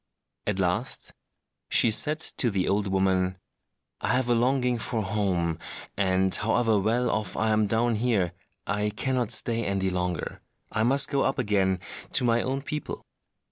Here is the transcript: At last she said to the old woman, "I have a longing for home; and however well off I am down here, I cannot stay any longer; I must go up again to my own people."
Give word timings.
At 0.47 0.57
last 0.57 1.13
she 1.69 1.91
said 1.91 2.17
to 2.37 2.49
the 2.49 2.67
old 2.67 2.87
woman, 2.87 3.37
"I 3.99 4.07
have 4.13 4.29
a 4.29 4.33
longing 4.33 4.79
for 4.79 5.03
home; 5.03 5.59
and 5.95 6.33
however 6.33 6.79
well 6.79 7.11
off 7.11 7.37
I 7.37 7.49
am 7.49 7.67
down 7.67 7.93
here, 7.97 8.33
I 8.65 8.89
cannot 8.89 9.29
stay 9.31 9.63
any 9.63 9.91
longer; 9.91 10.41
I 10.71 10.81
must 10.81 11.11
go 11.11 11.21
up 11.21 11.37
again 11.37 11.81
to 12.13 12.23
my 12.23 12.41
own 12.41 12.63
people." 12.63 13.05